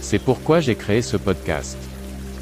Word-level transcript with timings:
C'est 0.00 0.18
pourquoi 0.18 0.60
j'ai 0.60 0.74
créé 0.74 1.02
ce 1.02 1.16
podcast. 1.16 1.76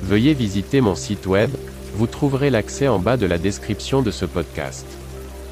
Veuillez 0.02 0.34
visiter 0.34 0.80
mon 0.80 0.95
site 0.95 1.27
web, 1.27 1.51
vous 1.95 2.06
trouverez 2.06 2.51
l'accès 2.51 2.88
en 2.88 2.98
bas 2.98 3.16
de 3.16 3.27
la 3.27 3.38
description 3.38 4.02
de 4.02 4.10
ce 4.10 4.27
podcast. 4.27 4.87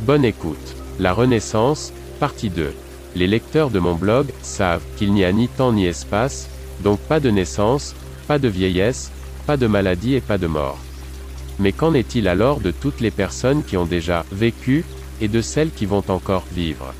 Bonne 0.00 0.24
écoute. 0.24 0.76
La 1.00 1.12
Renaissance, 1.12 1.92
partie 2.20 2.50
2. 2.50 2.72
Les 3.16 3.26
lecteurs 3.26 3.70
de 3.70 3.78
mon 3.78 3.94
blog 3.94 4.26
savent 4.42 4.82
qu'il 4.96 5.12
n'y 5.12 5.24
a 5.24 5.32
ni 5.32 5.48
temps 5.48 5.72
ni 5.72 5.86
espace, 5.86 6.48
donc 6.82 6.98
pas 7.00 7.20
de 7.20 7.30
naissance, 7.30 7.94
pas 8.28 8.38
de 8.38 8.48
vieillesse, 8.48 9.10
pas 9.46 9.56
de 9.56 9.66
maladie 9.66 10.14
et 10.14 10.20
pas 10.20 10.38
de 10.38 10.46
mort. 10.46 10.78
Mais 11.58 11.72
qu'en 11.72 11.94
est-il 11.94 12.28
alors 12.28 12.60
de 12.60 12.70
toutes 12.70 13.00
les 13.00 13.10
personnes 13.10 13.62
qui 13.64 13.76
ont 13.76 13.86
déjà 13.86 14.24
vécu, 14.32 14.84
et 15.20 15.28
de 15.28 15.40
celles 15.40 15.70
qui 15.70 15.86
vont 15.86 16.02
encore 16.08 16.44
vivre? 16.52 16.92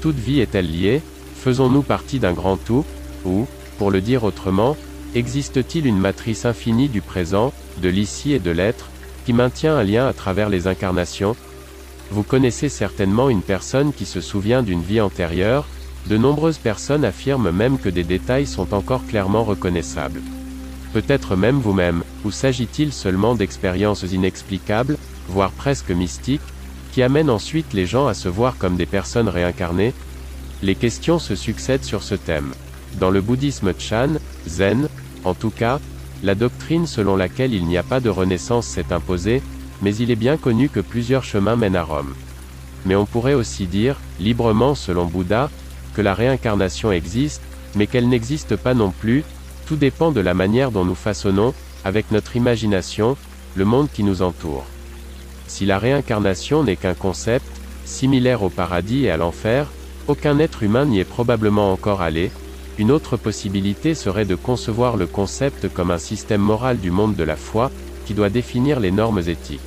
Toute 0.00 0.16
vie 0.16 0.40
est-elle 0.40 0.70
liée? 0.70 1.02
Faisons-nous 1.36 1.82
partie 1.82 2.18
d'un 2.18 2.32
grand 2.32 2.56
tout 2.56 2.84
Ou, 3.26 3.46
pour 3.78 3.90
le 3.90 4.00
dire 4.00 4.24
autrement, 4.24 4.76
existe-t-il 5.14 5.86
une 5.86 5.98
matrice 5.98 6.44
infinie 6.44 6.88
du 6.88 7.00
présent, 7.00 7.52
de 7.82 7.88
l'ici 7.88 8.32
et 8.32 8.38
de 8.38 8.50
l'être, 8.50 8.90
qui 9.24 9.32
maintient 9.32 9.76
un 9.76 9.84
lien 9.84 10.06
à 10.06 10.12
travers 10.12 10.48
les 10.48 10.66
incarnations? 10.66 11.36
Vous 12.10 12.22
connaissez 12.22 12.68
certainement 12.68 13.30
une 13.30 13.42
personne 13.42 13.92
qui 13.92 14.04
se 14.04 14.20
souvient 14.20 14.62
d'une 14.62 14.82
vie 14.82 15.00
antérieure, 15.00 15.66
de 16.08 16.16
nombreuses 16.16 16.58
personnes 16.58 17.04
affirment 17.04 17.50
même 17.50 17.78
que 17.78 17.88
des 17.88 18.04
détails 18.04 18.46
sont 18.46 18.74
encore 18.74 19.06
clairement 19.06 19.44
reconnaissables. 19.44 20.20
Peut-être 20.92 21.34
même 21.34 21.58
vous-même, 21.58 22.04
ou 22.24 22.30
s'agit-il 22.30 22.92
seulement 22.92 23.34
d'expériences 23.34 24.02
inexplicables, 24.02 24.98
voire 25.28 25.50
presque 25.50 25.90
mystiques, 25.90 26.40
qui 26.92 27.02
amène 27.02 27.30
ensuite 27.30 27.72
les 27.72 27.86
gens 27.86 28.06
à 28.06 28.14
se 28.14 28.28
voir 28.28 28.56
comme 28.58 28.76
des 28.76 28.86
personnes 28.86 29.28
réincarnées? 29.28 29.94
Les 30.62 30.76
questions 30.76 31.18
se 31.18 31.34
succèdent 31.34 31.84
sur 31.84 32.02
ce 32.02 32.14
thème. 32.14 32.52
Dans 33.00 33.10
le 33.10 33.20
bouddhisme 33.20 33.72
Chan, 33.78 34.14
Zen, 34.46 34.88
en 35.24 35.34
tout 35.34 35.50
cas, 35.50 35.80
la 36.22 36.34
doctrine 36.34 36.86
selon 36.86 37.16
laquelle 37.16 37.52
il 37.52 37.66
n'y 37.66 37.76
a 37.76 37.82
pas 37.82 38.00
de 38.00 38.08
renaissance 38.08 38.66
s'est 38.66 38.92
imposée, 38.92 39.42
mais 39.82 39.94
il 39.96 40.10
est 40.10 40.16
bien 40.16 40.36
connu 40.36 40.68
que 40.68 40.80
plusieurs 40.80 41.24
chemins 41.24 41.56
mènent 41.56 41.76
à 41.76 41.82
Rome. 41.82 42.14
Mais 42.86 42.94
on 42.94 43.06
pourrait 43.06 43.34
aussi 43.34 43.66
dire, 43.66 43.96
librement 44.20 44.74
selon 44.74 45.06
Bouddha, 45.06 45.50
que 45.94 46.02
la 46.02 46.14
réincarnation 46.14 46.92
existe, 46.92 47.42
mais 47.74 47.86
qu'elle 47.86 48.08
n'existe 48.08 48.56
pas 48.56 48.74
non 48.74 48.90
plus, 48.90 49.24
tout 49.66 49.76
dépend 49.76 50.12
de 50.12 50.20
la 50.20 50.34
manière 50.34 50.70
dont 50.70 50.84
nous 50.84 50.94
façonnons, 50.94 51.54
avec 51.84 52.10
notre 52.10 52.36
imagination, 52.36 53.16
le 53.54 53.64
monde 53.64 53.88
qui 53.92 54.04
nous 54.04 54.22
entoure. 54.22 54.64
Si 55.46 55.66
la 55.66 55.78
réincarnation 55.78 56.64
n'est 56.64 56.76
qu'un 56.76 56.94
concept, 56.94 57.46
similaire 57.84 58.42
au 58.42 58.48
paradis 58.48 59.04
et 59.04 59.10
à 59.10 59.16
l'enfer, 59.16 59.66
aucun 60.08 60.38
être 60.38 60.62
humain 60.62 60.84
n'y 60.84 61.00
est 61.00 61.04
probablement 61.04 61.72
encore 61.72 62.00
allé, 62.00 62.30
une 62.78 62.90
autre 62.90 63.16
possibilité 63.16 63.94
serait 63.94 64.24
de 64.24 64.34
concevoir 64.34 64.96
le 64.96 65.06
concept 65.06 65.68
comme 65.72 65.90
un 65.90 65.98
système 65.98 66.40
moral 66.40 66.78
du 66.78 66.90
monde 66.90 67.14
de 67.14 67.24
la 67.24 67.36
foi, 67.36 67.70
qui 68.06 68.14
doit 68.14 68.30
définir 68.30 68.80
les 68.80 68.90
normes 68.90 69.22
éthiques. 69.26 69.60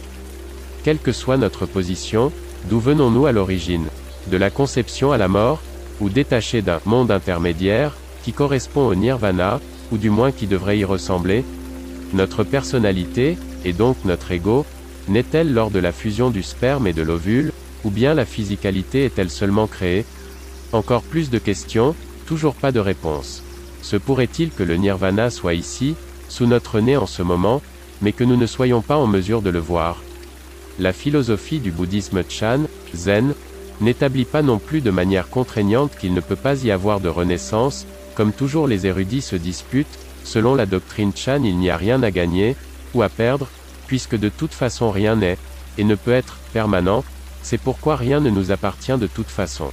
Quelle 0.83 0.99
que 0.99 1.11
soit 1.11 1.37
notre 1.37 1.65
position, 1.65 2.31
d'où 2.69 2.79
venons-nous 2.79 3.25
à 3.25 3.31
l'origine? 3.31 3.87
De 4.27 4.37
la 4.37 4.49
conception 4.49 5.11
à 5.11 5.17
la 5.17 5.27
mort, 5.27 5.61
ou 5.99 6.09
détaché 6.09 6.61
d'un 6.61 6.81
monde 6.85 7.11
intermédiaire, 7.11 7.95
qui 8.23 8.33
correspond 8.33 8.87
au 8.87 8.95
nirvana, 8.95 9.59
ou 9.91 9.97
du 9.97 10.09
moins 10.09 10.31
qui 10.31 10.47
devrait 10.47 10.77
y 10.77 10.85
ressembler? 10.85 11.45
Notre 12.13 12.43
personnalité, 12.43 13.37
et 13.65 13.73
donc 13.73 13.97
notre 14.05 14.31
ego, 14.31 14.65
Naît-elle 15.07 15.53
lors 15.53 15.71
de 15.71 15.79
la 15.79 15.93
fusion 15.93 16.29
du 16.29 16.43
sperme 16.43 16.85
et 16.85 16.93
de 16.93 17.01
l'ovule, 17.01 17.53
ou 17.85 17.89
bien 17.89 18.13
la 18.13 18.25
physicalité 18.25 19.05
est-elle 19.05 19.29
seulement 19.29 19.67
créée? 19.67 20.05
Encore 20.73 21.01
plus 21.01 21.29
de 21.29 21.39
questions, 21.39 21.95
toujours 22.27 22.53
pas 22.53 22.71
de 22.71 22.79
réponse. 22.79 23.41
Se 23.81 23.95
pourrait-il 23.95 24.51
que 24.51 24.63
le 24.63 24.75
nirvana 24.75 25.31
soit 25.31 25.55
ici, 25.55 25.95
sous 26.29 26.45
notre 26.45 26.79
nez 26.79 26.97
en 26.97 27.07
ce 27.07 27.23
moment, 27.23 27.61
mais 28.01 28.11
que 28.11 28.23
nous 28.23 28.35
ne 28.35 28.45
soyons 28.45 28.81
pas 28.81 28.97
en 28.97 29.07
mesure 29.07 29.41
de 29.41 29.49
le 29.49 29.59
voir? 29.59 30.03
La 30.77 30.93
philosophie 30.93 31.59
du 31.59 31.71
bouddhisme 31.71 32.21
Chan, 32.29 32.65
Zen, 32.93 33.33
n'établit 33.81 34.25
pas 34.25 34.41
non 34.41 34.59
plus 34.59 34.81
de 34.81 34.91
manière 34.91 35.29
contraignante 35.29 35.95
qu'il 35.97 36.13
ne 36.13 36.19
peut 36.19 36.35
pas 36.35 36.63
y 36.63 36.69
avoir 36.69 36.99
de 36.99 37.09
renaissance, 37.09 37.87
comme 38.13 38.33
toujours 38.33 38.67
les 38.67 38.85
érudits 38.85 39.21
se 39.21 39.35
disputent, 39.35 39.99
selon 40.23 40.53
la 40.53 40.65
doctrine 40.65 41.13
Chan 41.15 41.41
il 41.43 41.57
n'y 41.57 41.69
a 41.69 41.77
rien 41.77 42.03
à 42.03 42.11
gagner, 42.11 42.55
ou 42.93 43.01
à 43.01 43.09
perdre, 43.09 43.47
puisque 43.87 44.17
de 44.17 44.29
toute 44.29 44.53
façon 44.53 44.91
rien 44.91 45.15
n'est, 45.15 45.37
et 45.77 45.83
ne 45.83 45.95
peut 45.95 46.11
être, 46.11 46.37
permanent, 46.53 47.03
c'est 47.41 47.61
pourquoi 47.61 47.95
rien 47.95 48.19
ne 48.19 48.29
nous 48.29 48.51
appartient 48.51 48.97
de 48.97 49.07
toute 49.07 49.29
façon. 49.29 49.71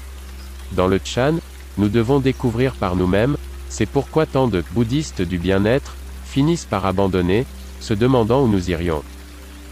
Dans 0.72 0.86
le 0.86 1.00
Chan, 1.04 1.34
nous 1.78 1.88
devons 1.88 2.20
découvrir 2.20 2.74
par 2.74 2.96
nous-mêmes, 2.96 3.36
c'est 3.68 3.86
pourquoi 3.86 4.26
tant 4.26 4.48
de 4.48 4.62
bouddhistes 4.72 5.22
du 5.22 5.38
bien-être 5.38 5.96
finissent 6.24 6.66
par 6.66 6.86
abandonner, 6.86 7.46
se 7.80 7.94
demandant 7.94 8.44
où 8.44 8.48
nous 8.48 8.70
irions. 8.70 9.02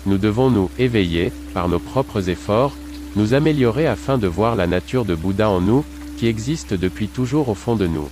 Nous 0.06 0.18
devons 0.18 0.50
nous 0.50 0.70
éveiller, 0.78 1.32
par 1.54 1.68
nos 1.68 1.78
propres 1.78 2.28
efforts, 2.28 2.72
nous 3.14 3.34
améliorer 3.34 3.86
afin 3.86 4.18
de 4.18 4.26
voir 4.26 4.56
la 4.56 4.66
nature 4.66 5.04
de 5.04 5.14
Bouddha 5.14 5.48
en 5.48 5.60
nous, 5.60 5.84
qui 6.16 6.26
existe 6.26 6.74
depuis 6.74 7.08
toujours 7.08 7.48
au 7.48 7.54
fond 7.54 7.76
de 7.76 7.86
nous. 7.86 8.08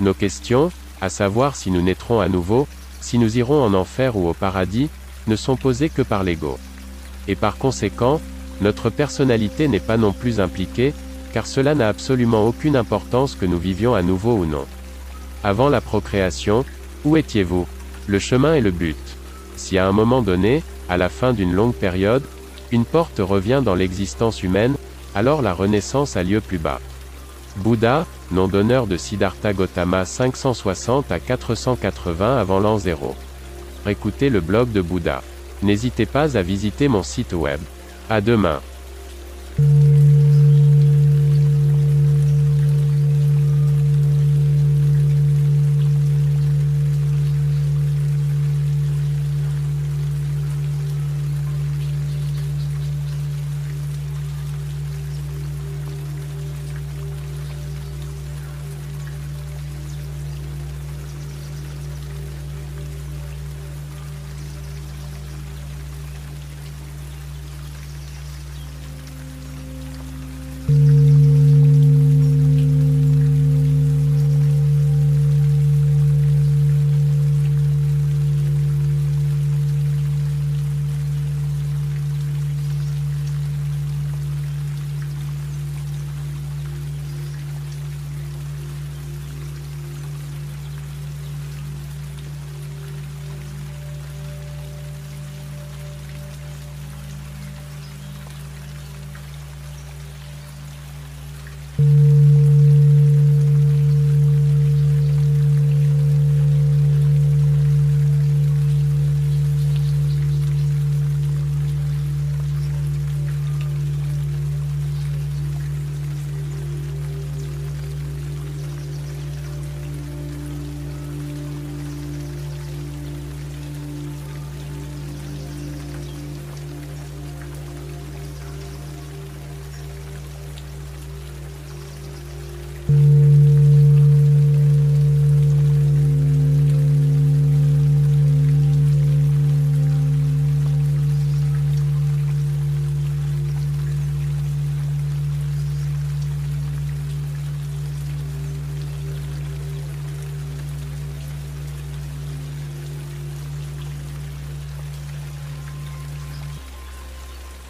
Nos 0.00 0.14
questions, 0.14 0.70
à 1.00 1.08
savoir 1.08 1.56
si 1.56 1.70
nous 1.70 1.82
naîtrons 1.82 2.20
à 2.20 2.28
nouveau, 2.28 2.68
si 3.00 3.18
nous 3.18 3.38
irons 3.38 3.62
en 3.62 3.74
enfer 3.74 4.16
ou 4.16 4.28
au 4.28 4.34
paradis, 4.34 4.90
ne 5.26 5.36
sont 5.36 5.56
posées 5.56 5.88
que 5.88 6.02
par 6.02 6.24
l'ego. 6.24 6.58
Et 7.26 7.34
par 7.34 7.56
conséquent, 7.56 8.20
notre 8.60 8.90
personnalité 8.90 9.68
n'est 9.68 9.80
pas 9.80 9.96
non 9.96 10.12
plus 10.12 10.40
impliquée, 10.40 10.94
car 11.38 11.46
cela 11.46 11.76
n'a 11.76 11.86
absolument 11.86 12.48
aucune 12.48 12.74
importance 12.74 13.36
que 13.36 13.46
nous 13.46 13.60
vivions 13.60 13.94
à 13.94 14.02
nouveau 14.02 14.38
ou 14.38 14.44
non. 14.44 14.66
Avant 15.44 15.68
la 15.68 15.80
procréation, 15.80 16.64
où 17.04 17.16
étiez-vous? 17.16 17.64
Le 18.08 18.18
chemin 18.18 18.56
est 18.56 18.60
le 18.60 18.72
but. 18.72 18.98
Si 19.54 19.78
à 19.78 19.86
un 19.86 19.92
moment 19.92 20.20
donné, 20.20 20.64
à 20.88 20.96
la 20.96 21.08
fin 21.08 21.32
d'une 21.32 21.52
longue 21.52 21.76
période, 21.76 22.24
une 22.72 22.84
porte 22.84 23.20
revient 23.20 23.62
dans 23.64 23.76
l'existence 23.76 24.42
humaine, 24.42 24.74
alors 25.14 25.40
la 25.40 25.54
renaissance 25.54 26.16
a 26.16 26.24
lieu 26.24 26.40
plus 26.40 26.58
bas. 26.58 26.80
Bouddha, 27.58 28.04
nom 28.32 28.48
d'honneur 28.48 28.88
de 28.88 28.96
Siddhartha 28.96 29.52
Gautama 29.52 30.04
560 30.06 31.12
à 31.12 31.20
480 31.20 32.36
avant 32.36 32.58
l'an 32.58 32.78
0 32.78 33.14
écouter 33.86 34.28
le 34.28 34.40
blog 34.40 34.72
de 34.72 34.80
Bouddha. 34.80 35.22
N'hésitez 35.62 36.04
pas 36.04 36.36
à 36.36 36.42
visiter 36.42 36.88
mon 36.88 37.04
site 37.04 37.32
web. 37.32 37.60
À 38.10 38.20
demain. 38.20 38.60
Mm-hmm. 101.80 102.17